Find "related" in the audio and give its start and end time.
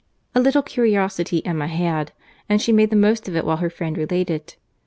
3.99-4.55